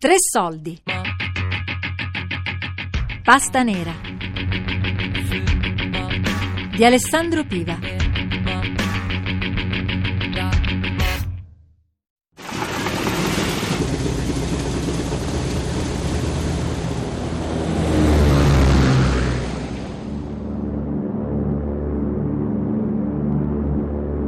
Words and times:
Tre 0.00 0.14
soldi. 0.18 0.80
Pasta 3.22 3.62
nera. 3.62 3.92
Di 6.74 6.82
Alessandro 6.82 7.44
Piva. 7.44 7.76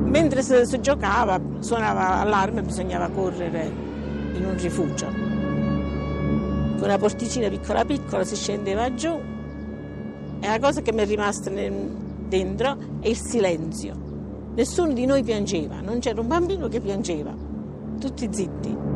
Mentre 0.05 0.43
si, 0.43 0.81
giocava, 0.83 1.41
suonava 1.61 2.21
allarme, 2.21 2.61
bisognava 2.61 3.09
correre 3.09 3.73
in 4.35 4.45
un 4.45 4.59
rifugio. 4.59 5.22
Con 6.83 6.91
una 6.91 6.99
porticina 6.99 7.49
piccola 7.49 7.85
piccola 7.85 8.25
si 8.25 8.35
scendeva 8.35 8.93
giù 8.93 9.17
e 10.41 10.47
la 10.49 10.59
cosa 10.59 10.81
che 10.83 10.93
mi 10.93 11.03
è 11.03 11.07
rimasta 11.07 11.49
dentro 11.49 12.77
è 12.99 13.07
il 13.07 13.17
silenzio. 13.17 13.95
Nessuno 14.57 14.93
di 14.93 15.07
noi 15.07 15.23
piangeva, 15.23 15.81
non 15.81 16.01
c'era 16.01 16.21
un 16.21 16.27
bambino 16.27 16.67
che 16.67 16.81
piangeva, 16.81 17.33
tutti 18.01 18.29
zitti. 18.29 18.92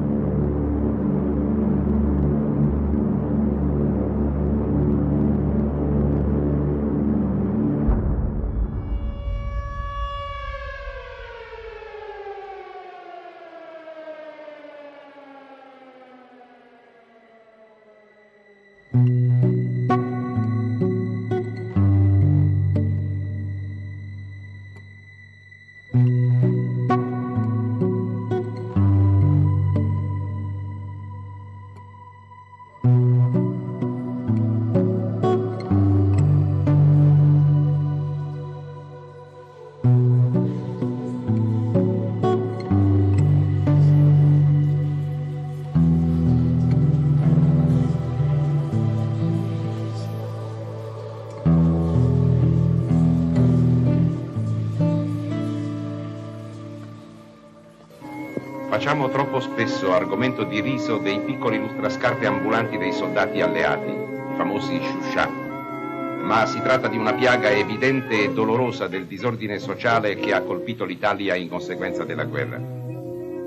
Facciamo 58.87 59.09
troppo 59.09 59.41
spesso 59.41 59.93
argomento 59.93 60.45
di 60.45 60.61
riso 60.61 60.99
dei 60.99 61.19
piccoli 61.19 61.59
lustrascarpe 61.59 62.25
ambulanti 62.25 62.79
dei 62.79 62.93
soldati 62.93 63.41
alleati, 63.41 63.91
i 63.91 64.37
famosi 64.37 64.81
Shusha. 64.81 65.29
Ma 65.29 66.47
si 66.47 66.61
tratta 66.63 66.87
di 66.87 66.97
una 66.97 67.13
piaga 67.13 67.51
evidente 67.51 68.23
e 68.23 68.33
dolorosa 68.33 68.87
del 68.87 69.07
disordine 69.07 69.59
sociale 69.59 70.15
che 70.15 70.33
ha 70.33 70.43
colpito 70.43 70.85
l'Italia 70.85 71.35
in 71.35 71.49
conseguenza 71.49 72.05
della 72.05 72.23
guerra. 72.27 72.61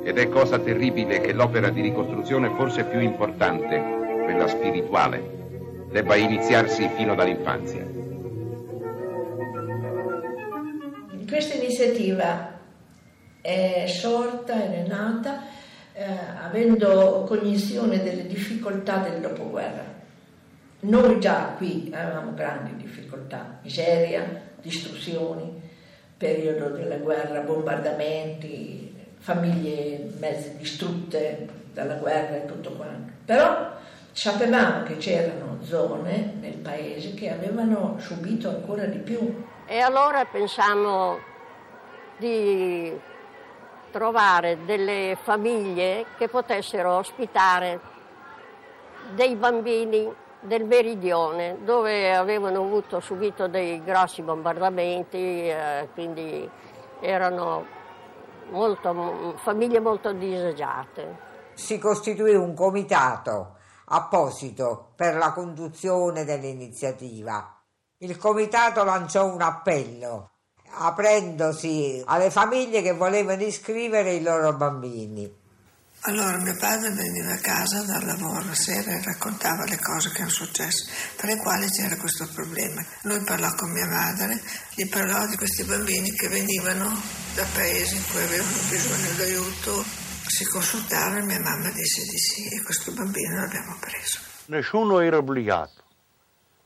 Ed 0.03 0.17
è 0.17 0.27
cosa 0.27 0.59
terribile 0.59 1.21
che 1.21 1.31
l'opera 1.31 1.69
di 1.69 1.79
ricostruzione, 1.79 2.49
forse 2.57 2.83
più 2.83 2.99
importante, 2.99 3.81
quella 4.25 4.45
spirituale, 4.45 5.23
debba 5.89 6.17
iniziarsi 6.17 6.89
fino 6.97 7.15
dall'infanzia. 7.15 7.87
Questa 11.25 11.55
iniziativa 11.55 12.58
è 13.49 13.87
sorta 13.87 14.53
è 14.53 14.85
nata 14.87 15.41
eh, 15.93 16.05
avendo 16.39 17.23
cognizione 17.27 18.03
delle 18.03 18.27
difficoltà 18.27 18.97
del 18.97 19.21
dopoguerra. 19.21 19.97
Noi 20.81 21.19
già 21.19 21.55
qui 21.57 21.91
avevamo 21.93 22.33
grandi 22.35 22.75
difficoltà, 22.77 23.59
miseria, 23.63 24.23
distruzioni, 24.61 25.61
periodo 26.15 26.69
della 26.69 26.97
guerra, 26.97 27.41
bombardamenti, 27.41 28.95
famiglie 29.17 30.09
mezze 30.19 30.55
distrutte 30.57 31.49
dalla 31.73 31.95
guerra 31.95 32.35
e 32.35 32.45
tutto 32.45 32.71
quanto. 32.73 33.11
Però 33.25 33.71
sapevamo 34.11 34.83
che 34.83 34.97
c'erano 34.97 35.57
zone 35.63 36.35
nel 36.39 36.57
paese 36.57 37.13
che 37.15 37.31
avevano 37.31 37.97
subito 37.99 38.47
ancora 38.49 38.85
di 38.85 38.99
più. 38.99 39.43
E 39.65 39.79
allora 39.79 40.23
pensiamo 40.25 41.17
di 42.17 43.07
trovare 43.89 44.65
delle 44.65 45.17
famiglie 45.21 46.05
che 46.17 46.27
potessero 46.27 46.97
ospitare 46.97 47.79
dei 49.13 49.35
bambini 49.35 50.13
del 50.41 50.65
meridione 50.65 51.57
dove 51.63 52.15
avevano 52.15 52.61
avuto 52.61 52.99
subito 52.99 53.47
dei 53.47 53.83
grossi 53.83 54.21
bombardamenti, 54.21 55.49
eh, 55.49 55.89
quindi 55.93 56.49
erano 57.01 57.65
molto, 58.49 59.35
famiglie 59.37 59.79
molto 59.79 60.11
disagiate. 60.13 61.27
Si 61.53 61.77
costituì 61.77 62.35
un 62.35 62.53
comitato 62.53 63.57
apposito 63.85 64.91
per 64.95 65.15
la 65.15 65.33
conduzione 65.33 66.23
dell'iniziativa. 66.23 67.61
Il 67.97 68.17
comitato 68.17 68.83
lanciò 68.83 69.25
un 69.25 69.41
appello 69.41 70.29
aprendosi 70.71 72.01
alle 72.05 72.29
famiglie 72.31 72.81
che 72.81 72.93
volevano 72.93 73.43
iscrivere 73.43 74.13
i 74.13 74.21
loro 74.21 74.55
bambini. 74.55 75.37
Allora 76.03 76.37
mio 76.37 76.55
padre 76.55 76.91
veniva 76.91 77.33
a 77.33 77.39
casa 77.39 77.83
dal 77.83 78.05
lavoro 78.05 78.45
la 78.45 78.53
sera 78.53 78.91
e 78.91 79.01
raccontava 79.03 79.65
le 79.65 79.77
cose 79.79 80.09
che 80.11 80.15
erano 80.17 80.29
successe, 80.29 80.89
per 81.17 81.25
le 81.25 81.35
quali 81.37 81.67
c'era 81.67 81.97
questo 81.97 82.25
problema. 82.33 82.81
Lui 83.01 83.21
parlò 83.21 83.53
con 83.55 83.69
mia 83.71 83.87
madre, 83.87 84.41
gli 84.75 84.87
parlò 84.87 85.27
di 85.27 85.35
questi 85.35 85.65
bambini 85.65 86.11
che 86.13 86.29
venivano 86.29 87.01
da 87.35 87.45
paesi 87.53 87.97
in 87.97 88.03
cui 88.09 88.21
avevano 88.21 88.57
bisogno 88.69 89.11
d'aiuto. 89.17 89.83
Si 90.25 90.45
consultarono 90.45 91.17
e 91.17 91.23
mia 91.23 91.39
mamma 91.41 91.69
disse 91.71 92.03
di 92.03 92.17
sì 92.17 92.47
e 92.47 92.61
questo 92.61 92.93
bambino 92.93 93.35
l'abbiamo 93.35 93.75
preso. 93.79 94.19
Nessuno 94.45 95.01
era 95.01 95.17
obbligato 95.17 95.83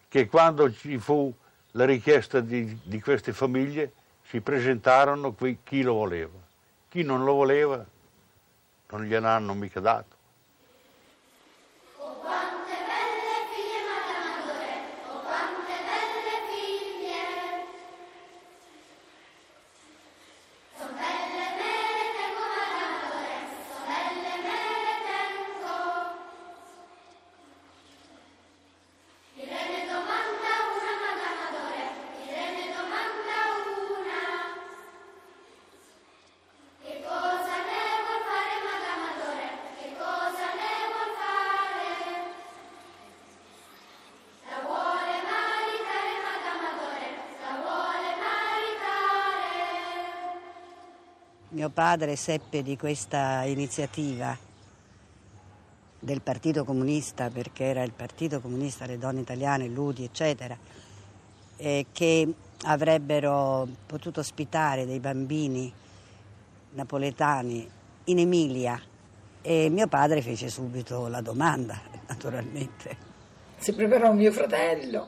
che 0.10 0.28
quando 0.28 0.72
ci 0.72 1.00
fu 1.00 1.34
la 1.76 1.86
richiesta 1.86 2.40
di, 2.40 2.80
di 2.84 3.02
queste 3.02 3.34
famiglie 3.34 3.94
si 4.24 4.42
presentarono 4.42 5.34
qui 5.34 5.60
chi 5.64 5.82
lo 5.82 5.94
voleva. 5.94 6.40
Chi 6.90 7.04
non 7.04 7.24
lo 7.24 7.34
voleva 7.34 7.84
non 8.90 9.04
gliel'hanno 9.04 9.54
mica 9.54 9.80
dato. 9.80 10.13
Mio 51.54 51.70
padre 51.70 52.16
seppe 52.16 52.64
di 52.64 52.76
questa 52.76 53.44
iniziativa 53.44 54.36
del 56.00 56.20
Partito 56.24 56.64
Comunista, 56.66 57.30
perché 57.30 57.66
era 57.66 57.84
il 57.84 57.92
Partito 57.92 58.42
Comunista, 58.42 58.88
le 58.88 58.98
donne 58.98 59.22
italiane, 59.22 59.68
l'UDI, 59.68 60.06
eccetera, 60.06 60.58
eh, 61.58 61.86
che 61.92 62.34
avrebbero 62.64 63.68
potuto 63.86 64.22
ospitare 64.22 64.88
dei 64.88 65.00
bambini 65.00 65.72
napoletani 66.72 67.70
in 68.06 68.18
Emilia 68.18 68.82
e 69.44 69.70
mio 69.70 69.86
padre 69.86 70.24
fece 70.24 70.50
subito 70.50 71.08
la 71.08 71.22
domanda, 71.22 71.80
naturalmente. 72.10 72.98
Si 73.58 73.74
preparò 73.74 74.12
mio 74.12 74.32
fratello 74.32 75.08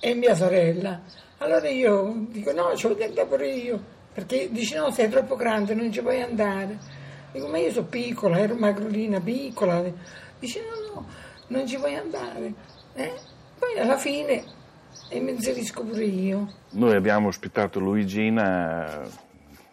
e 0.00 0.14
mia 0.14 0.34
sorella. 0.34 1.02
Allora 1.36 1.68
io 1.68 2.28
dico 2.30 2.50
no, 2.52 2.74
ce 2.76 2.88
lo 2.88 2.94
tengo 2.94 3.26
pure 3.26 3.52
io, 3.52 4.00
perché 4.12 4.48
dice 4.50 4.78
no, 4.78 4.90
sei 4.90 5.08
troppo 5.08 5.36
grande, 5.36 5.74
non 5.74 5.90
ci 5.90 6.00
puoi 6.00 6.20
andare. 6.20 6.78
Dico 7.32 7.48
ma 7.48 7.58
io 7.58 7.70
sono 7.70 7.86
piccola, 7.86 8.38
ero 8.38 8.54
magrolina, 8.54 9.20
piccola. 9.20 9.82
Dice 10.38 10.60
no, 10.60 10.94
no, 10.94 11.06
non 11.48 11.66
ci 11.66 11.76
vuoi 11.76 11.96
andare. 11.96 12.52
Eh? 12.94 13.12
Poi 13.58 13.78
alla 13.78 13.96
fine 13.96 14.44
e 15.08 15.20
mi 15.20 15.32
inserisco 15.32 15.84
pure 15.84 16.04
io. 16.04 16.52
Noi 16.70 16.94
abbiamo 16.94 17.28
ospitato 17.28 17.78
Luigina 17.78 19.00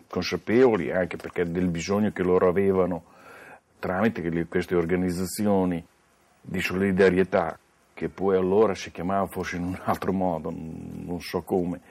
consapevoli 0.08 0.92
anche 0.92 1.18
perché 1.18 1.50
del 1.50 1.68
bisogno 1.68 2.12
che 2.12 2.24
loro 2.24 2.48
avevano 2.50 3.04
tramite 3.80 4.48
queste 4.48 4.76
organizzazioni 4.76 5.86
di 6.42 6.60
solidarietà 6.62 7.58
che 7.94 8.10
poi 8.10 8.38
allora 8.38 8.74
si 8.76 8.92
chiamava 8.92 9.28
forse 9.28 9.58
in 9.58 9.64
un 9.64 9.80
altro 9.84 10.14
modo, 10.14 10.50
non 10.52 11.20
so 11.20 11.42
come, 11.42 11.82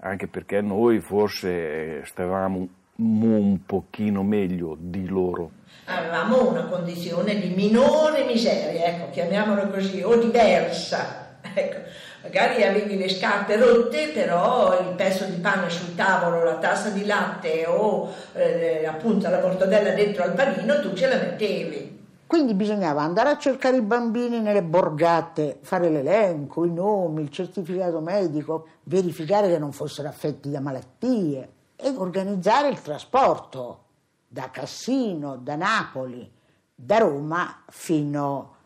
anche 0.00 0.26
perché 0.28 0.60
noi 0.60 1.00
forse 1.00 2.04
stavamo 2.04 2.68
un 2.96 3.58
pochino 3.64 4.22
meglio 4.22 4.76
di 4.78 5.06
loro. 5.06 5.50
Avevamo 5.84 6.50
una 6.50 6.64
condizione 6.64 7.38
di 7.38 7.48
minore 7.54 8.24
miseria, 8.24 8.86
ecco, 8.86 9.10
chiamiamola 9.10 9.68
così, 9.68 10.02
o 10.02 10.16
diversa. 10.16 11.26
Ecco, 11.54 11.78
magari 12.22 12.62
avevi 12.62 12.98
le 12.98 13.08
scarpe 13.08 13.56
rotte, 13.56 14.08
però 14.08 14.78
il 14.80 14.94
pezzo 14.96 15.24
di 15.24 15.40
pane 15.40 15.70
sul 15.70 15.94
tavolo, 15.94 16.44
la 16.44 16.56
tassa 16.56 16.90
di 16.90 17.06
latte 17.06 17.64
o 17.66 18.12
eh, 18.34 18.84
appunto 18.86 19.30
la 19.30 19.40
mortadella 19.40 19.92
dentro 19.92 20.24
al 20.24 20.34
panino, 20.34 20.80
tu 20.80 20.94
ce 20.94 21.08
la 21.08 21.16
mettevi. 21.16 21.97
Quindi 22.28 22.52
bisognava 22.52 23.00
andare 23.00 23.30
a 23.30 23.38
cercare 23.38 23.78
i 23.78 23.80
bambini 23.80 24.38
nelle 24.38 24.62
borgate, 24.62 25.60
fare 25.62 25.88
l'elenco, 25.88 26.66
i 26.66 26.70
nomi, 26.70 27.22
il 27.22 27.30
certificato 27.30 28.00
medico, 28.00 28.66
verificare 28.82 29.48
che 29.48 29.58
non 29.58 29.72
fossero 29.72 30.08
affetti 30.08 30.50
da 30.50 30.60
malattie 30.60 31.52
e 31.74 31.88
organizzare 31.88 32.68
il 32.68 32.82
trasporto 32.82 33.84
da 34.28 34.50
Cassino, 34.50 35.36
da 35.36 35.56
Napoli, 35.56 36.30
da 36.74 36.98
Roma 36.98 37.62
fino 37.70 38.56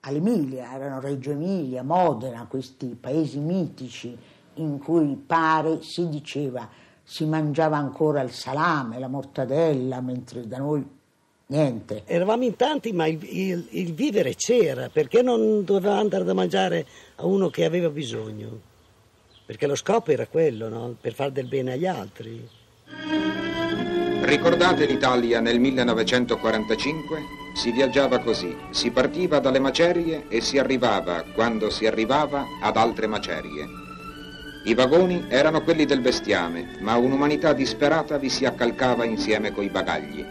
all'Emilia, 0.00 0.70
erano 0.74 1.00
Reggio 1.00 1.30
Emilia, 1.30 1.82
Modena, 1.82 2.44
questi 2.46 2.88
paesi 2.88 3.38
mitici 3.38 4.14
in 4.56 4.78
cui 4.78 5.16
pare 5.16 5.80
si 5.80 6.10
diceva 6.10 6.68
si 7.02 7.24
mangiava 7.24 7.78
ancora 7.78 8.20
il 8.20 8.32
salame, 8.32 8.98
la 8.98 9.08
mortadella, 9.08 10.02
mentre 10.02 10.46
da 10.46 10.58
noi 10.58 11.02
niente. 11.46 12.02
Eravamo 12.06 12.44
in 12.44 12.56
tanti, 12.56 12.92
ma 12.92 13.06
il, 13.06 13.18
il, 13.22 13.66
il 13.70 13.92
vivere 13.94 14.34
c'era, 14.34 14.88
perché 14.88 15.22
non 15.22 15.64
doveva 15.64 15.98
andare 15.98 16.24
da 16.24 16.34
mangiare 16.34 16.86
a 17.16 17.26
uno 17.26 17.48
che 17.48 17.64
aveva 17.64 17.88
bisogno? 17.90 18.72
Perché 19.46 19.66
lo 19.66 19.74
scopo 19.74 20.10
era 20.10 20.26
quello, 20.26 20.68
no? 20.68 20.96
per 21.00 21.12
fare 21.12 21.32
del 21.32 21.46
bene 21.46 21.72
agli 21.72 21.86
altri. 21.86 22.48
Ricordate 24.22 24.86
l'Italia 24.86 25.40
nel 25.40 25.60
1945? 25.60 27.42
Si 27.54 27.70
viaggiava 27.70 28.20
così, 28.20 28.56
si 28.70 28.90
partiva 28.90 29.38
dalle 29.38 29.58
macerie 29.58 30.24
e 30.28 30.40
si 30.40 30.58
arrivava, 30.58 31.22
quando 31.34 31.68
si 31.68 31.86
arrivava, 31.86 32.46
ad 32.62 32.76
altre 32.78 33.06
macerie. 33.06 33.82
I 34.64 34.72
vagoni 34.72 35.26
erano 35.28 35.62
quelli 35.62 35.84
del 35.84 36.00
bestiame, 36.00 36.78
ma 36.80 36.96
un'umanità 36.96 37.52
disperata 37.52 38.16
vi 38.16 38.30
si 38.30 38.46
accalcava 38.46 39.04
insieme 39.04 39.52
coi 39.52 39.68
bagagli. 39.68 40.24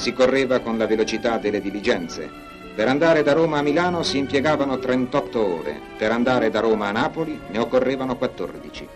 Si 0.00 0.14
correva 0.14 0.60
con 0.60 0.78
la 0.78 0.86
velocità 0.86 1.36
delle 1.36 1.60
diligenze. 1.60 2.26
Per 2.74 2.88
andare 2.88 3.22
da 3.22 3.34
Roma 3.34 3.58
a 3.58 3.62
Milano 3.62 4.02
si 4.02 4.16
impiegavano 4.16 4.78
38 4.78 5.58
ore, 5.58 5.78
per 5.98 6.10
andare 6.10 6.48
da 6.48 6.60
Roma 6.60 6.88
a 6.88 6.92
Napoli 6.92 7.38
ne 7.48 7.58
occorrevano 7.58 8.16
14. 8.16 8.88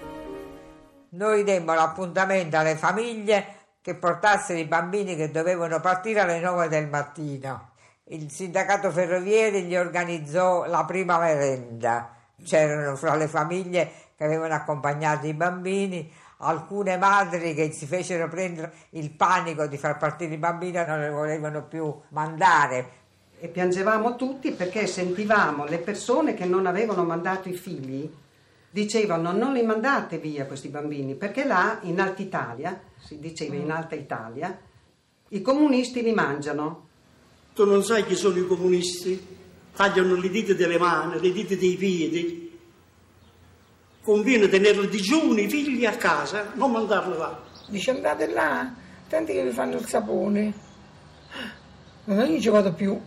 Noi 1.11 1.45
demmo 1.45 1.75
l'appuntamento 1.75 2.57
alle 2.57 2.75
famiglie 2.75 3.45
che 3.83 3.95
portassero 3.97 4.59
i 4.59 4.65
bambini 4.65 5.15
che 5.15 5.31
dovevano 5.31 5.79
partire 5.79 6.21
alle 6.21 6.41
9 6.41 6.69
del 6.69 6.89
mattino. 6.89 7.73
Il 8.05 8.31
sindacato 8.31 8.91
ferroviere 8.91 9.61
gli 9.61 9.77
organizzò 9.77 10.65
la 10.65 10.87
prima 10.87 11.19
merenda. 11.19 12.15
C'erano 12.43 12.97
fra 12.97 13.15
le 13.15 13.29
famiglie 13.29 13.93
che 14.17 14.25
avevano 14.25 14.55
accompagnato 14.55 15.27
i 15.27 15.35
bambini 15.35 16.11
alcune 16.39 16.97
madri 16.97 17.55
che 17.55 17.73
si 17.73 17.87
fecero 17.87 18.29
prendere 18.29 18.73
il 18.91 19.11
panico 19.11 19.67
di 19.67 19.77
far 19.77 19.97
partire 19.97 20.35
i 20.35 20.39
bambini 20.39 20.85
non 20.87 21.01
le 21.01 21.11
volevano 21.11 21.65
più 21.65 21.95
mandare. 22.11 23.03
E 23.39 23.49
piangevamo 23.49 24.17
tutti 24.17 24.53
perché 24.53 24.87
sentivamo 24.87 25.65
le 25.65 25.79
persone 25.79 26.35
che 26.35 26.45
non 26.45 26.67
avevano 26.67 27.05
mandato 27.05 27.49
i 27.49 27.55
figli 27.55 28.11
dicevano 28.71 29.31
non 29.31 29.53
li 29.53 29.63
mandate 29.63 30.19
via 30.19 30.47
questi 30.47 30.67
bambini 30.67 31.15
perché 31.15 31.45
là 31.45 31.79
in 31.83 32.01
Alta 32.01 32.23
Italia 32.23 32.81
si 33.05 33.21
diceva 33.21 33.55
in 33.55 33.71
Alta 33.71 33.95
Italia, 33.95 34.59
i 35.29 35.43
comunisti 35.43 36.03
li 36.03 36.13
mangiano. 36.13 36.89
Tu 37.55 37.65
non 37.67 37.85
sai 37.85 38.05
chi 38.05 38.15
sono 38.15 38.39
i 38.39 38.47
comunisti? 38.47 39.27
Tagliano 39.77 40.15
le 40.15 40.31
dita 40.31 40.55
delle 40.55 40.79
mani, 40.79 41.21
le 41.21 41.33
dita 41.33 41.55
dei 41.55 41.77
piedi. 41.77 42.44
Conviene 44.05 44.51
tenere 44.51 44.87
digiuni 44.87 45.45
i 45.45 45.49
figli 45.49 45.87
a 45.87 45.93
casa, 45.93 46.53
non 46.57 46.73
mandarli 46.73 47.17
là. 47.17 47.41
Dice 47.69 47.91
andate 47.91 48.31
là, 48.31 48.71
tanti 49.09 49.33
che 49.33 49.43
vi 49.43 49.51
fanno 49.51 49.77
il 49.79 49.87
sapone. 49.87 50.53
Non 52.05 52.29
io 52.29 52.39
ci 52.39 52.51
vado 52.51 52.75
più. 52.75 53.01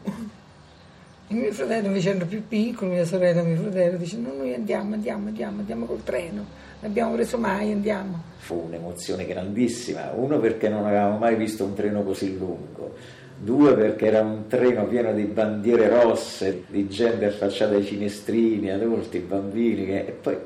Il 1.27 1.35
mio 1.35 1.51
fratello 1.51 1.87
invece 1.87 2.15
era 2.15 2.25
più 2.25 2.47
piccolo, 2.47 2.89
mia 2.89 3.05
sorella, 3.05 3.43
mio 3.43 3.57
fratello, 3.57 3.97
dice 3.97 4.17
no, 4.17 4.33
noi 4.33 4.55
andiamo, 4.55 4.95
andiamo, 4.95 5.27
andiamo, 5.27 5.59
andiamo 5.59 5.85
col 5.85 6.01
treno, 6.03 6.45
non 6.79 6.89
abbiamo 6.89 7.13
preso 7.13 7.37
mai, 7.37 7.71
andiamo. 7.73 8.23
Fu 8.37 8.63
un'emozione 8.65 9.27
grandissima, 9.27 10.13
uno 10.15 10.39
perché 10.39 10.67
non 10.67 10.83
avevamo 10.83 11.19
mai 11.19 11.35
visto 11.35 11.63
un 11.63 11.75
treno 11.75 12.01
così 12.01 12.35
lungo, 12.35 12.95
due 13.37 13.75
perché 13.75 14.07
era 14.07 14.21
un 14.21 14.47
treno 14.47 14.87
pieno 14.87 15.13
di 15.13 15.25
bandiere 15.25 15.89
rosse, 15.89 16.63
di 16.69 16.87
gente 16.87 17.25
affacciata 17.25 17.75
ai 17.75 17.83
finestrini, 17.83 18.71
adulti, 18.71 19.19
bambini, 19.19 19.85
che... 19.85 20.05
e 20.07 20.11
poi 20.11 20.37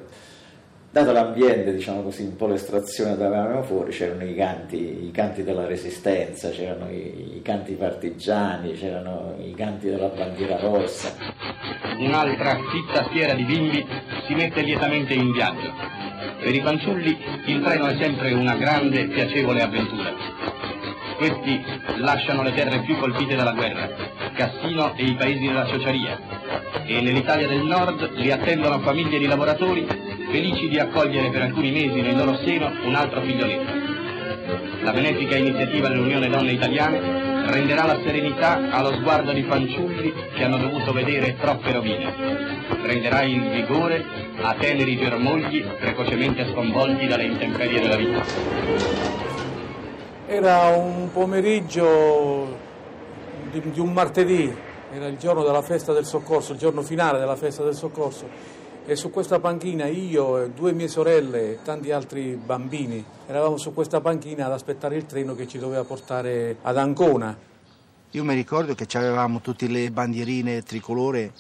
dato 0.91 1.13
l'ambiente, 1.13 1.73
diciamo 1.73 2.01
così, 2.01 2.23
un 2.23 2.35
po' 2.35 2.47
l'estrazione 2.47 3.15
da 3.15 3.27
avevamo 3.27 3.63
fuori, 3.63 3.91
c'erano 3.91 4.25
i 4.25 4.35
canti, 4.35 5.05
i 5.05 5.11
canti 5.11 5.41
della 5.41 5.65
resistenza, 5.65 6.49
c'erano 6.49 6.89
i, 6.89 7.37
i, 7.37 7.41
canti 7.41 7.73
partigiani, 7.73 8.73
c'erano 8.73 9.35
i 9.39 9.53
canti 9.53 9.89
della 9.89 10.09
bandiera 10.09 10.59
rossa. 10.59 11.15
Un'altra 11.97 12.57
fitta 12.71 13.07
fiera 13.09 13.33
di 13.33 13.43
bimbi 13.43 13.85
si 14.27 14.33
mette 14.33 14.61
lietamente 14.61 15.13
in 15.13 15.31
viaggio. 15.31 15.71
Per 16.43 16.53
i 16.53 16.61
fanciulli 16.61 17.17
il 17.45 17.61
treno 17.63 17.85
è 17.85 17.95
sempre 17.97 18.33
una 18.33 18.55
grande, 18.55 19.07
piacevole 19.07 19.61
avventura. 19.61 20.11
Questi 21.15 21.63
lasciano 21.99 22.43
le 22.43 22.53
terre 22.53 22.81
più 22.81 22.97
colpite 22.97 23.35
dalla 23.35 23.53
guerra, 23.53 23.87
Cassino 24.33 24.93
e 24.95 25.03
i 25.05 25.15
paesi 25.15 25.45
della 25.45 25.67
sociaria, 25.67 26.19
e 26.83 26.99
nell'Italia 26.99 27.47
del 27.47 27.63
Nord 27.63 28.11
li 28.15 28.31
attendono 28.31 28.79
famiglie 28.79 29.19
di 29.19 29.27
lavoratori 29.27 30.09
felici 30.31 30.69
di 30.69 30.79
accogliere 30.79 31.29
per 31.29 31.41
alcuni 31.41 31.71
mesi 31.71 32.01
nel 32.01 32.15
loro 32.15 32.37
seno 32.37 32.71
un 32.85 32.95
altro 32.95 33.21
figlioletto. 33.21 33.99
La 34.81 34.93
benefica 34.93 35.35
iniziativa 35.35 35.89
dell'Unione 35.89 36.29
Donne 36.29 36.53
Italiane 36.53 37.51
renderà 37.51 37.85
la 37.85 37.99
serenità 38.01 38.71
allo 38.71 38.93
sguardo 38.93 39.33
di 39.33 39.43
fanciulli 39.43 40.13
che 40.33 40.43
hanno 40.43 40.57
dovuto 40.57 40.93
vedere 40.93 41.35
troppe 41.37 41.73
rovine. 41.73 42.13
Renderà 42.81 43.23
il 43.23 43.49
vigore 43.49 44.03
a 44.41 44.55
teneri 44.55 44.97
germogli 44.97 45.63
precocemente 45.63 46.49
sconvolti 46.51 47.07
dalle 47.07 47.25
intemperie 47.25 47.81
della 47.81 47.97
vita. 47.97 48.23
Era 50.27 50.69
un 50.69 51.11
pomeriggio 51.11 52.57
di, 53.51 53.61
di 53.69 53.79
un 53.81 53.91
martedì, 53.91 54.51
era 54.93 55.07
il 55.07 55.17
giorno 55.17 55.43
della 55.43 55.61
festa 55.61 55.91
del 55.91 56.05
soccorso, 56.05 56.53
il 56.53 56.57
giorno 56.57 56.81
finale 56.81 57.19
della 57.19 57.35
festa 57.35 57.63
del 57.63 57.75
soccorso 57.75 58.61
e 58.85 58.95
su 58.95 59.11
questa 59.11 59.39
panchina 59.39 59.85
io, 59.85 60.47
due 60.47 60.73
mie 60.73 60.87
sorelle 60.87 61.51
e 61.51 61.59
tanti 61.63 61.91
altri 61.91 62.35
bambini 62.35 63.03
eravamo 63.27 63.57
su 63.57 63.73
questa 63.73 64.01
panchina 64.01 64.47
ad 64.47 64.51
aspettare 64.51 64.95
il 64.95 65.05
treno 65.05 65.35
che 65.35 65.47
ci 65.47 65.59
doveva 65.59 65.83
portare 65.83 66.57
ad 66.61 66.77
Ancona. 66.77 67.37
Io 68.11 68.23
mi 68.23 68.33
ricordo 68.33 68.75
che 68.75 68.85
avevamo 68.97 69.39
tutte 69.39 69.67
le 69.67 69.89
bandierine 69.91 70.63
tricolore. 70.63 71.31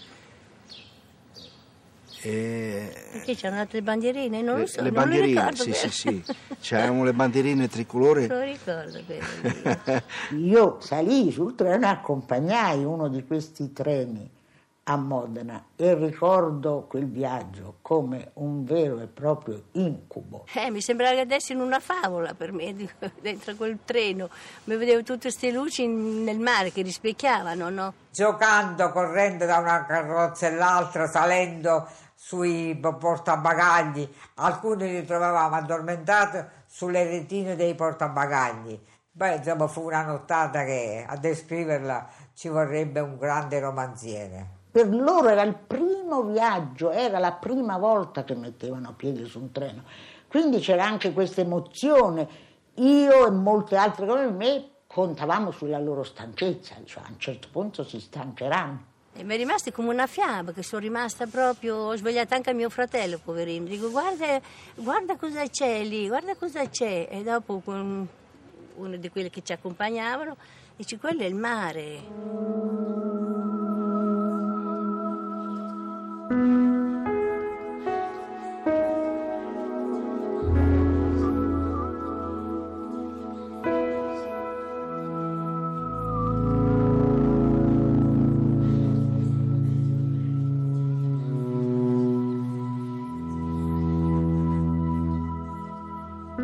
E... 2.23 2.93
Perché 3.11 3.35
c'erano 3.35 3.61
altre 3.61 3.81
bandierine? 3.81 4.41
Non 4.41 4.55
le, 4.55 4.61
lo 4.61 4.67
so, 4.67 4.81
le 4.81 4.91
non 4.91 5.03
bandierine, 5.03 5.27
ricordo 5.27 5.63
sì, 5.63 5.73
sì, 5.73 5.89
sì, 5.89 6.23
c'erano 6.61 7.03
le 7.03 7.13
bandierine 7.13 7.67
tricolore. 7.67 8.27
Non 8.27 8.43
ricordo 8.43 9.01
quello. 9.05 10.03
Io 10.37 10.77
salì 10.79 11.31
sul 11.31 11.55
treno 11.55 11.87
e 11.87 11.89
accompagnai 11.89 12.83
uno 12.85 13.09
di 13.09 13.25
questi 13.25 13.73
treni 13.73 14.29
a 14.83 14.95
Modena 14.95 15.63
e 15.75 15.93
ricordo 15.93 16.85
quel 16.87 17.07
viaggio 17.07 17.77
come 17.81 18.31
un 18.35 18.63
vero 18.63 18.99
e 18.99 19.07
proprio 19.07 19.63
incubo. 19.73 20.45
Eh, 20.53 20.71
mi 20.71 20.81
sembrava 20.81 21.15
che 21.15 21.21
adesso 21.21 21.53
in 21.53 21.59
una 21.59 21.79
favola 21.79 22.33
per 22.33 22.51
me, 22.51 22.73
dentro 23.21 23.55
quel 23.55 23.79
treno. 23.85 24.29
Mi 24.65 24.75
vedevo 24.75 25.03
tutte 25.03 25.21
queste 25.21 25.51
luci 25.51 25.87
nel 25.87 26.39
mare 26.39 26.71
che 26.71 26.81
rispecchiavano, 26.81 27.69
no? 27.69 27.93
Giocando, 28.11 28.91
correndo 28.91 29.45
da 29.45 29.57
una 29.57 29.85
carrozza 29.85 30.47
e 30.47 30.55
l'altra, 30.55 31.07
salendo 31.07 31.87
sui 32.15 32.75
portabagagli. 32.75 34.07
Alcuni 34.35 34.91
li 34.91 35.05
trovavamo 35.05 35.55
addormentati 35.55 36.43
sulle 36.65 37.03
retine 37.03 37.55
dei 37.55 37.75
portabagagli 37.75 38.79
Beh, 39.13 39.35
insomma, 39.35 39.67
fu 39.67 39.81
una 39.81 40.03
nottata 40.03 40.63
che 40.63 41.03
a 41.05 41.17
descriverla 41.17 42.07
ci 42.33 42.47
vorrebbe 42.47 43.01
un 43.01 43.17
grande 43.17 43.59
romanziere. 43.59 44.59
Per 44.71 44.87
loro 44.87 45.27
era 45.27 45.41
il 45.41 45.55
primo 45.55 46.23
viaggio, 46.23 46.91
era 46.91 47.19
la 47.19 47.33
prima 47.33 47.77
volta 47.77 48.23
che 48.23 48.35
mettevano 48.35 48.93
piedi 48.95 49.25
su 49.25 49.39
un 49.39 49.51
treno. 49.51 49.83
Quindi 50.27 50.59
c'era 50.59 50.85
anche 50.85 51.11
questa 51.11 51.41
emozione. 51.41 52.49
Io 52.75 53.27
e 53.27 53.31
molte 53.31 53.75
altre 53.75 54.05
come 54.05 54.31
me 54.31 54.69
contavamo 54.87 55.51
sulla 55.51 55.77
loro 55.77 56.03
stanchezza, 56.03 56.75
cioè 56.85 57.03
a 57.03 57.07
un 57.09 57.19
certo 57.19 57.49
punto 57.51 57.83
si 57.83 57.99
stancheranno. 57.99 58.89
E 59.13 59.23
mi 59.25 59.33
è 59.33 59.37
rimasta 59.37 59.71
come 59.73 59.89
una 59.89 60.07
fiamma, 60.07 60.53
che 60.53 60.63
sono 60.63 60.81
rimasta 60.81 61.25
proprio, 61.25 61.75
ho 61.75 61.95
svegliato 61.97 62.33
anche 62.33 62.51
a 62.51 62.53
mio 62.53 62.69
fratello, 62.69 63.19
poverino. 63.21 63.65
Dico, 63.65 63.91
guarda, 63.91 64.39
guarda 64.75 65.17
cosa 65.17 65.45
c'è 65.47 65.83
lì, 65.83 66.07
guarda 66.07 66.33
cosa 66.35 66.65
c'è. 66.69 67.09
E 67.11 67.23
dopo 67.23 67.59
con 67.59 68.07
uno 68.75 68.95
di 68.95 69.09
quelli 69.09 69.29
che 69.29 69.43
ci 69.43 69.51
accompagnavano 69.51 70.37
dice, 70.77 70.97
quello 70.97 71.23
è 71.23 71.25
il 71.25 71.35
mare. 71.35 72.69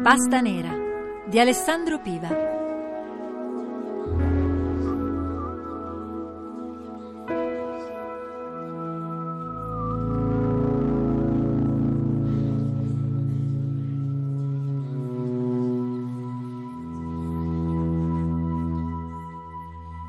Pasta 0.07 0.39
nera 0.39 0.73
di 1.25 1.37
Alessandro 1.37 1.99
Piva. 1.99 2.56